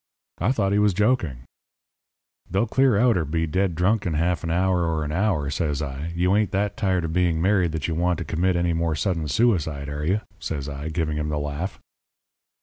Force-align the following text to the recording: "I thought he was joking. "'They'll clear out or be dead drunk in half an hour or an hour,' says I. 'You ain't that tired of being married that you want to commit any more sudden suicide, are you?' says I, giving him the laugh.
"I 0.39 0.51
thought 0.51 0.71
he 0.71 0.79
was 0.79 0.95
joking. 0.95 1.43
"'They'll 2.49 2.65
clear 2.65 2.97
out 2.97 3.17
or 3.19 3.23
be 3.23 3.45
dead 3.45 3.75
drunk 3.75 4.07
in 4.07 4.15
half 4.15 4.43
an 4.43 4.49
hour 4.49 4.83
or 4.83 5.03
an 5.03 5.11
hour,' 5.11 5.51
says 5.51 5.79
I. 5.79 6.11
'You 6.15 6.35
ain't 6.35 6.49
that 6.53 6.75
tired 6.75 7.05
of 7.05 7.13
being 7.13 7.39
married 7.39 7.71
that 7.73 7.87
you 7.87 7.93
want 7.93 8.17
to 8.17 8.25
commit 8.25 8.55
any 8.55 8.73
more 8.73 8.95
sudden 8.95 9.27
suicide, 9.27 9.89
are 9.89 10.03
you?' 10.03 10.21
says 10.39 10.67
I, 10.67 10.89
giving 10.89 11.17
him 11.19 11.29
the 11.29 11.37
laugh. 11.37 11.79